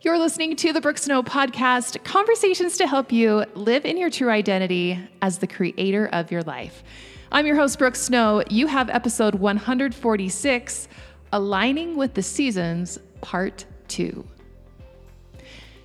[0.00, 4.30] You're listening to the Brooke Snow podcast, conversations to help you live in your true
[4.30, 6.84] identity as the creator of your life.
[7.32, 8.44] I'm your host, Brooke Snow.
[8.48, 10.86] You have episode 146
[11.32, 14.24] Aligning with the Seasons, Part 2.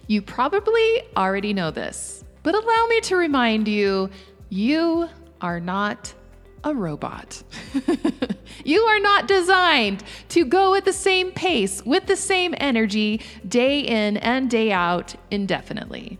[0.05, 4.11] You probably already know this, but allow me to remind you
[4.49, 5.09] you
[5.41, 6.13] are not
[6.63, 7.43] a robot.
[8.65, 13.79] you are not designed to go at the same pace with the same energy day
[13.79, 16.19] in and day out indefinitely.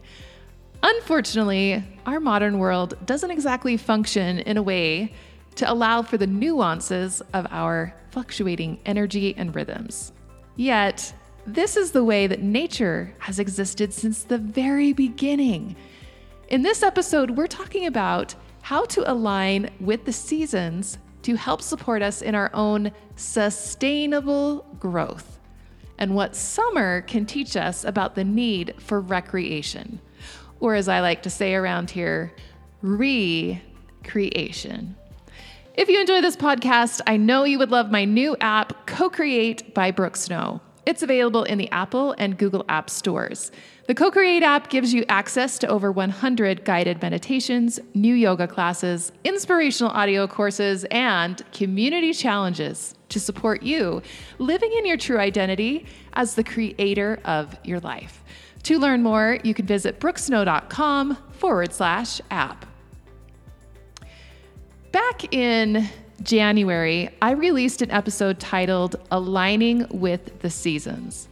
[0.81, 5.13] Unfortunately, our modern world doesn't exactly function in a way
[5.55, 10.11] to allow for the nuances of our fluctuating energy and rhythms.
[10.55, 11.13] Yet,
[11.45, 15.75] this is the way that nature has existed since the very beginning.
[16.49, 22.01] In this episode, we're talking about how to align with the seasons to help support
[22.01, 25.37] us in our own sustainable growth,
[25.97, 29.99] and what summer can teach us about the need for recreation,
[30.61, 32.33] or as I like to say around here,
[32.81, 33.35] recreation.
[35.73, 39.73] If you enjoy this podcast, I know you would love my new app, Co Create
[39.73, 40.61] by Brooke Snow.
[40.85, 43.51] It's available in the Apple and Google App Stores.
[43.87, 49.11] The Co Create app gives you access to over 100 guided meditations, new yoga classes,
[49.23, 54.01] inspirational audio courses, and community challenges to support you
[54.39, 58.23] living in your true identity as the creator of your life.
[58.63, 62.65] To learn more, you can visit brookesnow.com forward slash app.
[64.91, 65.89] Back in
[66.21, 71.27] January, I released an episode titled Aligning with the Seasons.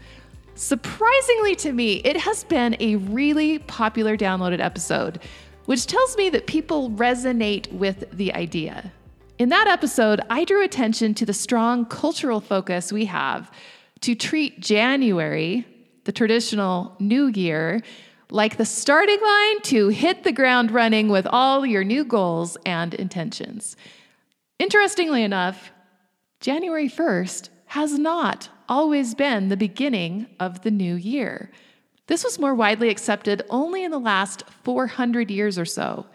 [0.55, 5.19] Surprisingly to me, it has been a really popular downloaded episode,
[5.65, 8.91] which tells me that people resonate with the idea.
[9.39, 13.51] In that episode, I drew attention to the strong cultural focus we have
[14.01, 15.65] to treat January,
[16.03, 17.81] the traditional new year,
[18.29, 22.93] like the starting line to hit the ground running with all your new goals and
[22.93, 23.75] intentions.
[24.61, 25.71] Interestingly enough,
[26.39, 31.49] January 1st has not always been the beginning of the new year.
[32.05, 36.05] This was more widely accepted only in the last 400 years or so.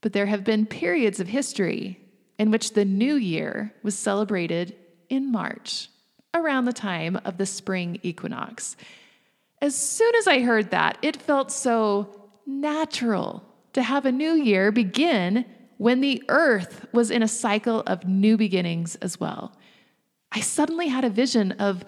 [0.00, 2.00] But there have been periods of history
[2.38, 4.74] in which the new year was celebrated
[5.10, 5.90] in March,
[6.32, 8.76] around the time of the spring equinox.
[9.60, 14.72] As soon as I heard that, it felt so natural to have a new year
[14.72, 15.44] begin
[15.78, 19.52] when the earth was in a cycle of new beginnings as well.
[20.30, 21.84] I suddenly had a vision of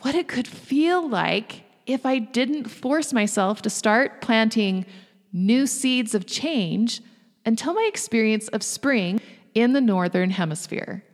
[0.00, 4.86] what it could feel like if I didn't force myself to start planting
[5.32, 7.02] new seeds of change
[7.44, 9.20] until my experience of spring
[9.54, 11.04] in the Northern Hemisphere.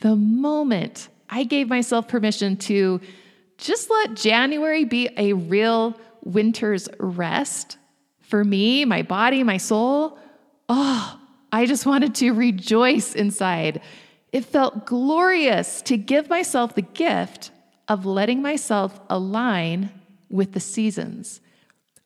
[0.00, 3.00] The moment I gave myself permission to
[3.58, 7.76] just let January be a real winter's rest
[8.20, 10.18] for me, my body, my soul,
[10.68, 11.19] oh,
[11.52, 13.80] I just wanted to rejoice inside
[14.32, 17.50] it felt glorious to give myself the gift
[17.88, 19.90] of letting myself align
[20.28, 21.40] with the seasons.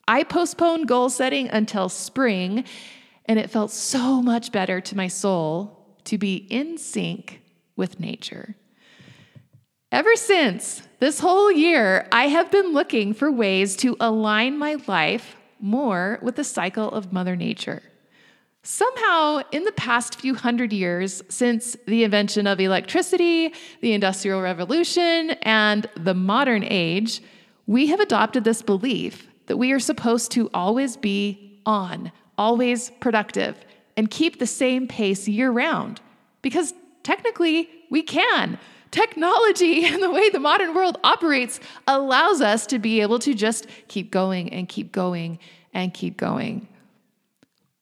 [0.09, 2.65] I postponed goal setting until spring,
[3.27, 7.43] and it felt so much better to my soul to be in sync
[7.77, 8.57] with nature.
[9.93, 15.37] Ever since this whole year, I have been looking for ways to align my life
[15.61, 17.83] more with the cycle of Mother Nature.
[18.67, 23.53] Somehow, in the past few hundred years, since the invention of electricity,
[23.83, 27.23] the Industrial Revolution, and the modern age,
[27.67, 33.55] we have adopted this belief that we are supposed to always be on, always productive,
[33.99, 36.01] and keep the same pace year round.
[36.41, 36.73] Because
[37.03, 38.59] technically, we can.
[38.91, 43.67] Technology and the way the modern world operates allows us to be able to just
[43.89, 45.39] keep going and keep going
[45.75, 46.67] and keep going.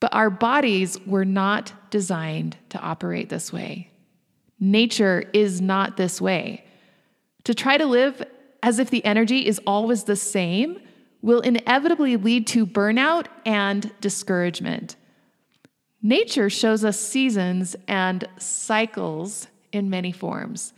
[0.02, 3.88] But our bodies were not designed to operate this way.
[4.58, 6.64] Nature is not this way.
[7.44, 8.20] To try to live
[8.64, 10.80] as if the energy is always the same
[11.20, 14.96] will inevitably lead to burnout and discouragement.
[16.02, 20.72] Nature shows us seasons and cycles in many forms.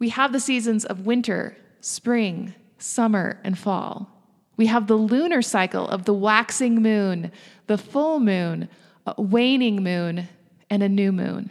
[0.00, 4.13] We have the seasons of winter, spring, summer, and fall.
[4.56, 7.32] We have the lunar cycle of the waxing moon,
[7.66, 8.68] the full moon,
[9.06, 10.28] a waning moon,
[10.70, 11.50] and a new moon.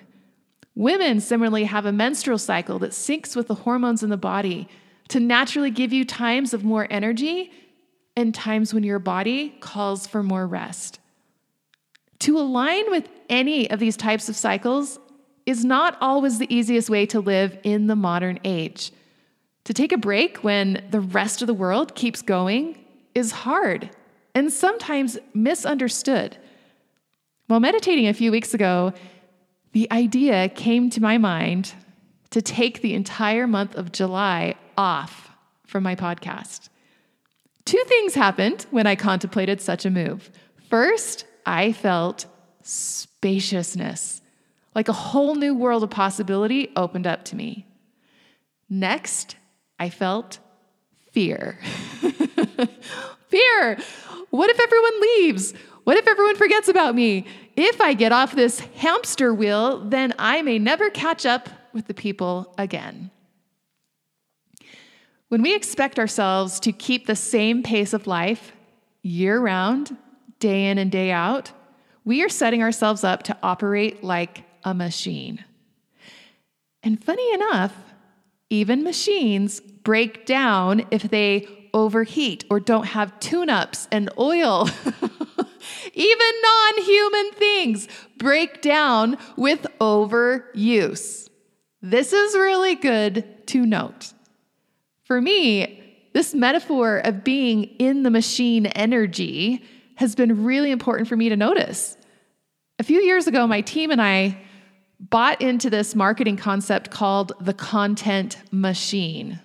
[0.75, 4.67] Women similarly have a menstrual cycle that syncs with the hormones in the body
[5.09, 7.51] to naturally give you times of more energy
[8.15, 10.99] and times when your body calls for more rest.
[12.19, 14.97] To align with any of these types of cycles
[15.45, 18.91] is not always the easiest way to live in the modern age.
[19.65, 22.82] To take a break when the rest of the world keeps going
[23.15, 23.89] is hard
[24.35, 26.37] and sometimes misunderstood.
[27.47, 28.93] While meditating a few weeks ago,
[29.73, 31.73] the idea came to my mind
[32.31, 35.31] to take the entire month of July off
[35.65, 36.69] from my podcast.
[37.65, 40.31] Two things happened when I contemplated such a move.
[40.69, 42.25] First, I felt
[42.61, 44.21] spaciousness,
[44.73, 47.67] like a whole new world of possibility opened up to me.
[48.69, 49.35] Next,
[49.79, 50.39] I felt
[51.11, 51.59] fear.
[53.29, 53.77] fear.
[54.29, 55.53] What if everyone leaves?
[55.83, 57.25] What if everyone forgets about me?
[57.55, 61.93] If I get off this hamster wheel, then I may never catch up with the
[61.93, 63.11] people again.
[65.27, 68.53] When we expect ourselves to keep the same pace of life
[69.01, 69.97] year round,
[70.39, 71.51] day in and day out,
[72.05, 75.43] we are setting ourselves up to operate like a machine.
[76.83, 77.73] And funny enough,
[78.49, 84.69] even machines break down if they overheat or don't have tune ups and oil.
[85.93, 87.87] even non human things
[88.17, 91.29] break down with overuse.
[91.81, 94.13] This is really good to note.
[95.03, 95.81] For me,
[96.13, 99.63] this metaphor of being in the machine energy
[99.95, 101.97] has been really important for me to notice.
[102.79, 104.37] A few years ago, my team and I
[104.99, 109.39] bought into this marketing concept called the content machine.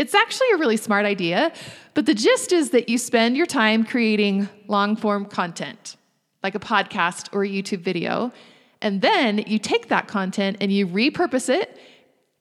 [0.00, 1.52] It's actually a really smart idea,
[1.92, 5.98] but the gist is that you spend your time creating long form content,
[6.42, 8.32] like a podcast or a YouTube video,
[8.80, 11.78] and then you take that content and you repurpose it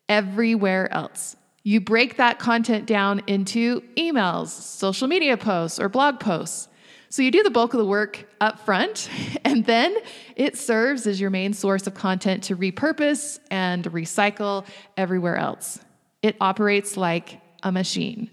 [0.08, 1.36] everywhere else.
[1.64, 6.70] You break that content down into emails, social media posts, or blog posts.
[7.10, 9.10] So you do the bulk of the work up front,
[9.44, 9.98] and then
[10.38, 14.66] it serves as your main source of content to repurpose and recycle
[14.96, 15.82] everywhere else.
[16.22, 18.30] It operates like a machine.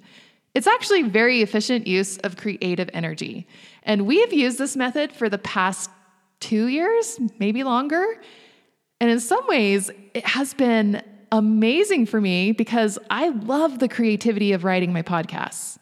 [0.55, 3.47] It's actually very efficient use of creative energy.
[3.83, 5.91] And we have used this method for the past
[6.41, 8.05] two years, maybe longer.
[9.01, 14.53] And in some ways, it has been amazing for me because I love the creativity
[14.53, 15.79] of writing my podcasts.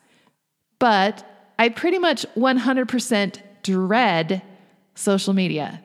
[0.78, 1.24] But
[1.58, 4.42] I pretty much 100% dread
[4.94, 5.80] social media.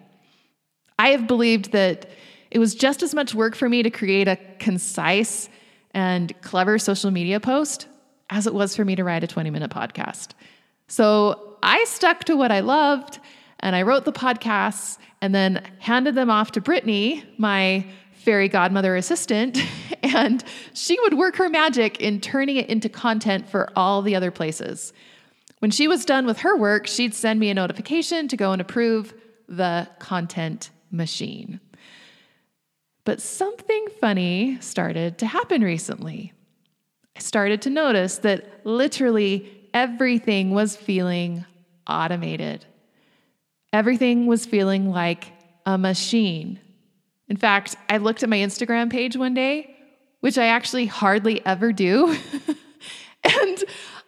[0.98, 2.10] I have believed that
[2.52, 5.50] it was just as much work for me to create a concise
[5.92, 7.88] and clever social media post
[8.30, 10.30] as it was for me to write a 20 minute podcast.
[10.88, 13.20] So I stuck to what I loved
[13.60, 18.96] and I wrote the podcasts and then handed them off to Brittany, my fairy godmother
[18.96, 19.58] assistant,
[20.04, 20.44] and
[20.74, 24.94] she would work her magic in turning it into content for all the other places.
[25.60, 28.62] When she was done with her work, she'd send me a notification to go and
[28.62, 29.14] approve
[29.48, 31.60] the content machine.
[33.06, 36.34] But something funny started to happen recently.
[37.16, 41.46] I started to notice that literally everything was feeling
[41.88, 42.66] automated.
[43.74, 45.32] Everything was feeling like
[45.66, 46.60] a machine.
[47.28, 49.76] In fact, I looked at my Instagram page one day,
[50.22, 52.08] which I actually hardly ever do,
[53.24, 53.64] and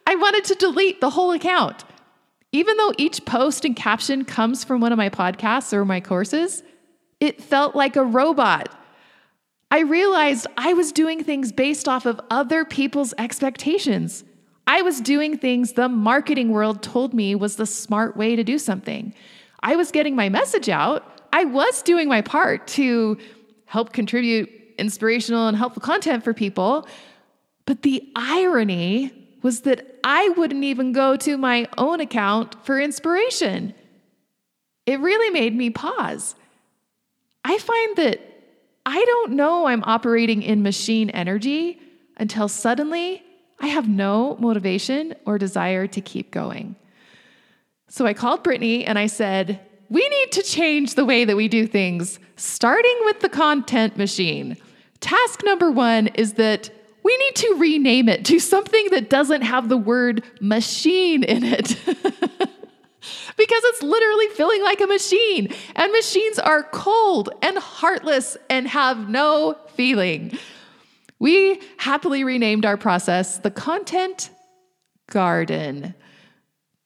[0.06, 1.84] I wanted to delete the whole account.
[2.50, 6.62] Even though each post and caption comes from one of my podcasts or my courses,
[7.20, 8.76] it felt like a robot.
[9.72, 14.22] I realized I was doing things based off of other people's expectations.
[14.66, 18.58] I was doing things the marketing world told me was the smart way to do
[18.58, 19.14] something.
[19.62, 23.16] I was getting my message out, I was doing my part to
[23.64, 26.86] help contribute inspirational and helpful content for people.
[27.64, 33.72] But the irony was that I wouldn't even go to my own account for inspiration.
[34.84, 36.34] It really made me pause.
[37.42, 38.31] I find that
[38.84, 41.80] I don't know I'm operating in machine energy
[42.16, 43.22] until suddenly
[43.60, 46.74] I have no motivation or desire to keep going.
[47.88, 51.48] So I called Brittany and I said, we need to change the way that we
[51.48, 54.56] do things, starting with the content machine.
[55.00, 56.70] Task number one is that
[57.02, 61.76] we need to rename it to something that doesn't have the word machine in it.
[63.52, 65.52] because it's literally feeling like a machine.
[65.76, 70.38] And machines are cold and heartless and have no feeling.
[71.18, 74.30] We happily renamed our process the Content
[75.10, 75.94] Garden,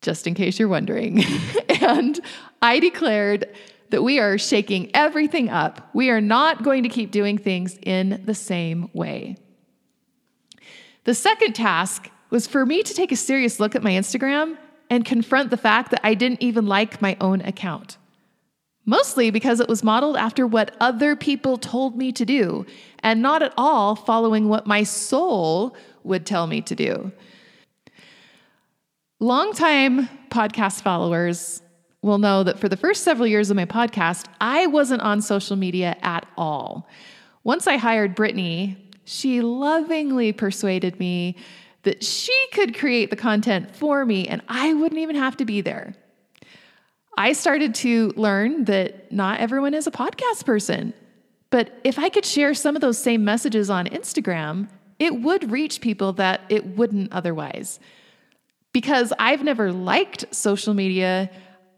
[0.02, 1.22] just in case you're wondering.
[1.80, 2.18] and
[2.60, 3.46] I declared
[3.90, 5.88] that we are shaking everything up.
[5.94, 9.36] We are not going to keep doing things in the same way.
[11.04, 14.58] The second task was for me to take a serious look at my Instagram
[14.90, 17.96] and confront the fact that I didn't even like my own account.
[18.86, 22.64] mostly because it was modeled after what other people told me to do
[23.00, 27.12] and not at all following what my soul would tell me to do.
[29.18, 31.62] Longtime podcast followers
[32.02, 35.56] will know that for the first several years of my podcast, I wasn't on social
[35.56, 36.88] media at all.
[37.42, 41.36] Once I hired Brittany, she lovingly persuaded me
[41.86, 45.60] that she could create the content for me and I wouldn't even have to be
[45.60, 45.94] there.
[47.16, 50.92] I started to learn that not everyone is a podcast person.
[51.50, 55.80] But if I could share some of those same messages on Instagram, it would reach
[55.80, 57.78] people that it wouldn't otherwise.
[58.72, 61.30] Because I've never liked social media,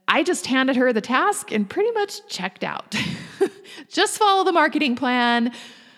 [0.08, 2.96] I just handed her the task and pretty much checked out.
[3.90, 5.52] just follow the marketing plan,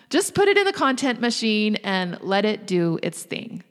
[0.09, 3.63] just put it in the content machine and let it do its thing.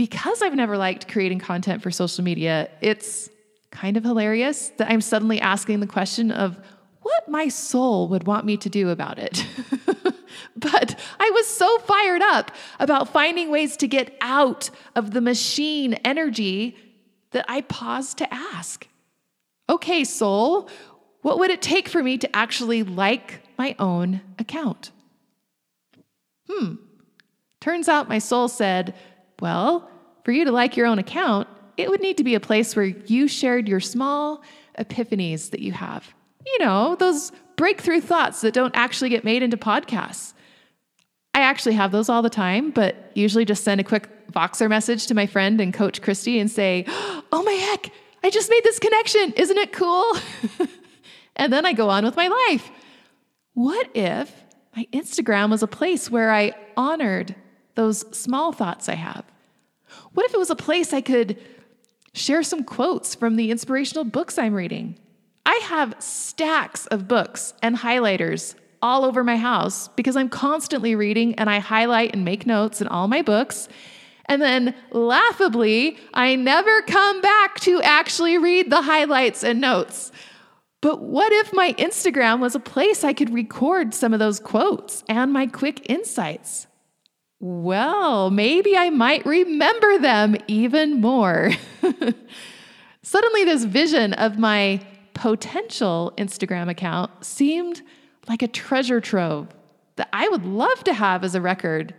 [0.00, 3.28] Because I've never liked creating content for social media, it's
[3.70, 6.58] kind of hilarious that I'm suddenly asking the question of
[7.02, 9.44] what my soul would want me to do about it.
[10.56, 15.92] but I was so fired up about finding ways to get out of the machine
[16.02, 16.78] energy
[17.32, 18.88] that I paused to ask
[19.68, 20.70] okay, soul,
[21.20, 24.92] what would it take for me to actually like my own account?
[26.48, 26.76] Hmm.
[27.60, 28.94] Turns out my soul said,
[29.40, 29.88] well,
[30.24, 32.84] for you to like your own account, it would need to be a place where
[32.84, 34.42] you shared your small
[34.78, 36.12] epiphanies that you have.
[36.46, 40.34] You know, those breakthrough thoughts that don't actually get made into podcasts.
[41.34, 45.06] I actually have those all the time, but usually just send a quick Voxer message
[45.06, 46.84] to my friend and coach Christy and say,
[47.32, 47.90] Oh my heck,
[48.22, 49.32] I just made this connection.
[49.36, 50.12] Isn't it cool?
[51.36, 52.70] and then I go on with my life.
[53.54, 54.32] What if
[54.76, 57.34] my Instagram was a place where I honored
[57.80, 59.24] those small thoughts I have?
[60.12, 61.38] What if it was a place I could
[62.12, 64.98] share some quotes from the inspirational books I'm reading.
[65.46, 71.34] I have stacks of books and highlighters all over my house because I'm constantly reading
[71.34, 73.68] and I highlight and make notes in all my books.
[74.26, 80.12] And then, laughably, I never come back to actually read the highlights and notes.
[80.80, 85.04] But what if my Instagram was a place I could record some of those quotes
[85.08, 86.68] and my quick insights?
[87.40, 91.50] Well, maybe I might remember them even more.
[93.02, 94.80] Suddenly, this vision of my
[95.14, 97.80] potential Instagram account seemed
[98.28, 99.48] like a treasure trove
[99.96, 101.94] that I would love to have as a record.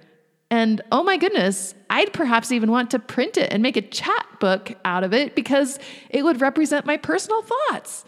[0.51, 4.27] And oh my goodness, I'd perhaps even want to print it and make a chat
[4.39, 5.79] book out of it because
[6.11, 8.05] it would represent my personal thoughts.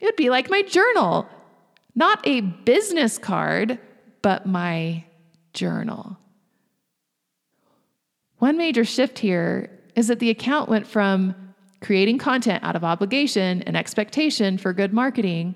[0.00, 1.28] It would be like my journal,
[1.94, 3.78] not a business card,
[4.22, 5.04] but my
[5.52, 6.18] journal.
[8.44, 11.34] One major shift here is that the account went from
[11.80, 15.54] creating content out of obligation and expectation for good marketing,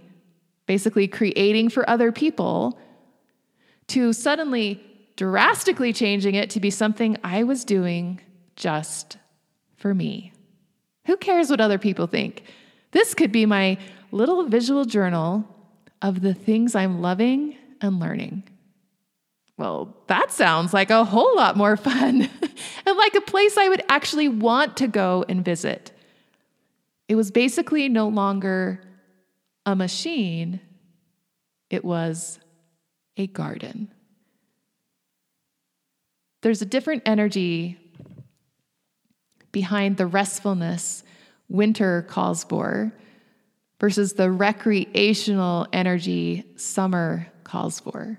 [0.64, 2.80] basically creating for other people,
[3.88, 4.82] to suddenly
[5.16, 8.22] drastically changing it to be something I was doing
[8.56, 9.18] just
[9.76, 10.32] for me.
[11.04, 12.42] Who cares what other people think?
[12.92, 13.76] This could be my
[14.12, 15.44] little visual journal
[16.00, 18.44] of the things I'm loving and learning.
[19.58, 22.30] Well, that sounds like a whole lot more fun
[22.86, 25.90] and like a place I would actually want to go and visit.
[27.08, 28.80] It was basically no longer
[29.66, 30.60] a machine,
[31.68, 32.38] it was
[33.16, 33.92] a garden.
[36.40, 37.76] There's a different energy
[39.50, 41.02] behind the restfulness
[41.48, 42.92] winter calls for
[43.80, 48.18] versus the recreational energy summer calls for.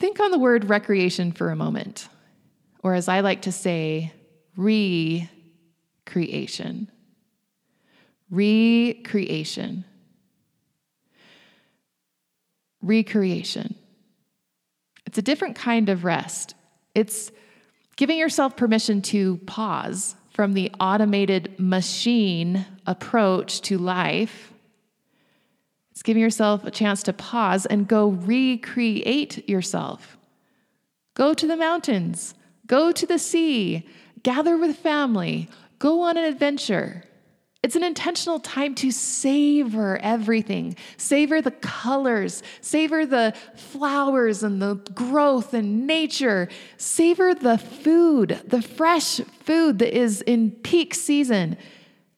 [0.00, 2.08] Think on the word recreation for a moment,
[2.82, 4.14] or as I like to say,
[4.56, 5.28] recreation.
[8.30, 9.84] Recreation.
[12.80, 13.74] Recreation.
[15.04, 16.54] It's a different kind of rest.
[16.94, 17.30] It's
[17.96, 24.54] giving yourself permission to pause from the automated machine approach to life
[26.00, 30.16] it's giving yourself a chance to pause and go recreate yourself.
[31.12, 32.32] Go to the mountains,
[32.66, 33.86] go to the sea,
[34.22, 37.04] gather with family, go on an adventure.
[37.62, 40.74] It's an intentional time to savor everything.
[40.96, 46.48] Savor the colors, savor the flowers and the growth and nature.
[46.78, 51.58] Savor the food, the fresh food that is in peak season.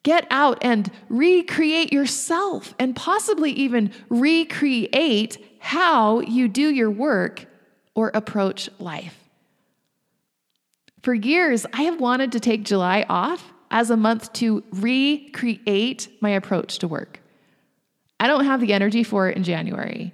[0.02, 7.46] Get out and recreate yourself and possibly even recreate how you do your work
[7.94, 9.18] or approach life.
[11.02, 16.30] For years, I have wanted to take July off as a month to recreate my
[16.30, 17.20] approach to work.
[18.20, 20.12] I don't have the energy for it in January.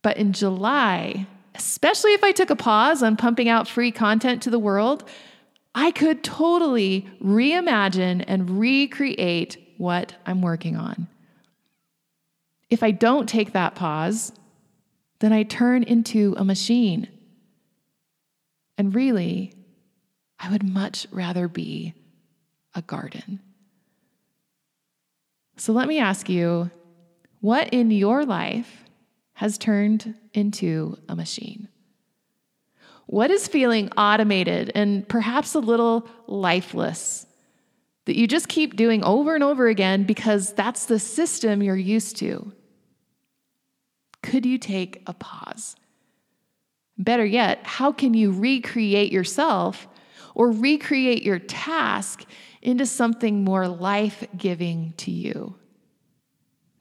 [0.00, 4.50] But in July, especially if I took a pause on pumping out free content to
[4.50, 5.04] the world,
[5.74, 11.08] I could totally reimagine and recreate what I'm working on.
[12.70, 14.32] If I don't take that pause,
[15.18, 17.08] then I turn into a machine.
[18.78, 19.52] And really,
[20.38, 21.94] I would much rather be
[22.74, 23.40] a garden.
[25.56, 26.70] So let me ask you
[27.40, 28.84] what in your life
[29.34, 31.68] has turned into a machine?
[33.06, 37.26] What is feeling automated and perhaps a little lifeless
[38.06, 42.16] that you just keep doing over and over again because that's the system you're used
[42.18, 42.52] to?
[44.22, 45.76] Could you take a pause?
[46.96, 49.88] Better yet, how can you recreate yourself
[50.34, 52.24] or recreate your task
[52.62, 55.56] into something more life giving to you?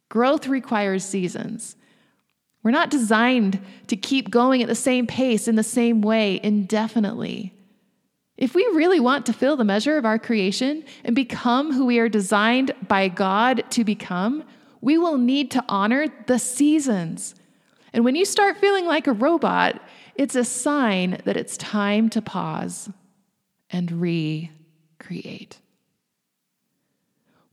[0.09, 1.75] Growth requires seasons.
[2.63, 7.53] We're not designed to keep going at the same pace in the same way indefinitely.
[8.37, 11.99] If we really want to fill the measure of our creation and become who we
[11.99, 14.43] are designed by God to become,
[14.81, 17.35] we will need to honor the seasons.
[17.91, 19.81] And when you start feeling like a robot,
[20.15, 22.89] it's a sign that it's time to pause
[23.69, 25.59] and recreate.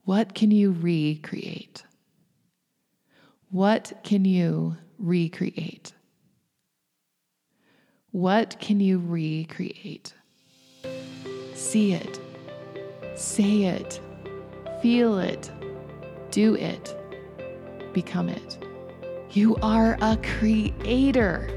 [0.05, 1.85] What can you recreate?
[3.51, 5.93] What can you recreate?
[8.13, 10.15] What can you recreate?
[11.55, 12.21] See it,
[13.15, 14.01] say it,
[14.83, 15.51] feel it,
[16.31, 16.97] do it,
[17.93, 18.59] become it.
[19.31, 21.49] You are a creator.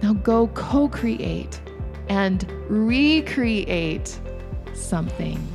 [0.00, 1.60] Now go co create
[2.08, 4.20] and recreate
[4.74, 5.51] something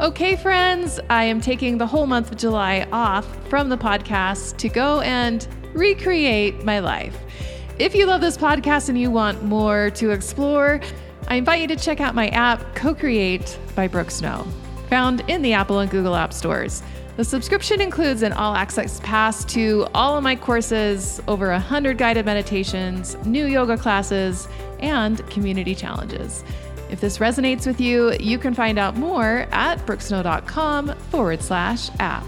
[0.00, 4.70] Okay, friends, I am taking the whole month of July off from the podcast to
[4.70, 7.14] go and recreate my life.
[7.78, 10.80] If you love this podcast and you want more to explore,
[11.28, 14.46] I invite you to check out my app, Co Create by Brooke Snow,
[14.88, 16.82] found in the Apple and Google App Stores.
[17.18, 22.24] The subscription includes an all access pass to all of my courses, over 100 guided
[22.24, 26.42] meditations, new yoga classes, and community challenges.
[26.90, 32.24] If this resonates with you, you can find out more at brookesnow.com forward slash app.